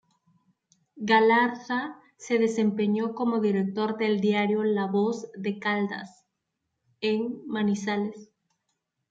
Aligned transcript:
Galarza 0.97 1.99
se 2.17 2.39
desempeñó 2.39 3.13
como 3.13 3.39
director 3.39 3.99
del 3.99 4.19
diario 4.19 4.63
"La 4.63 4.87
Voz 4.87 5.27
de 5.35 5.59
Caldas", 5.59 6.25
en 7.01 7.45
Manizales. 7.47 8.31